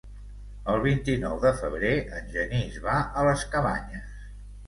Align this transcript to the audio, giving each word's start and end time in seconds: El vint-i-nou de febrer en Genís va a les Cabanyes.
El 0.75 0.79
vint-i-nou 0.85 1.35
de 1.43 1.51
febrer 1.59 1.91
en 2.19 2.31
Genís 2.37 2.79
va 2.87 2.97
a 3.23 3.27
les 3.31 3.43
Cabanyes. 3.57 4.09